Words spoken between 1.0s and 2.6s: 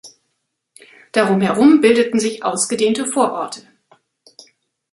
Darum herum bildeten sich